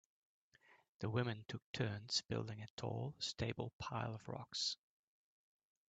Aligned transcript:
The 1.01 1.11
women 1.11 1.45
took 1.47 1.61
turns 1.73 2.21
building 2.27 2.63
a 2.63 2.67
tall 2.75 3.13
stable 3.19 3.71
pile 3.77 4.15
of 4.15 4.27
rocks. 4.27 4.75